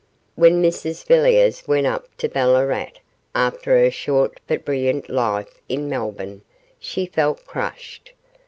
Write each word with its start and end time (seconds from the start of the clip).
When 0.33 0.63
Mrs 0.63 1.05
Villiers 1.05 1.67
went 1.67 1.85
up 1.85 2.07
to 2.17 2.27
Ballarat 2.27 2.93
after 3.35 3.77
her 3.77 3.91
short 3.91 4.39
but 4.47 4.65
brilliant 4.65 5.09
life 5.09 5.61
in 5.69 5.87
Melbourne 5.89 6.41
she 6.79 7.05
felt 7.05 7.45
crushed. 7.45 8.13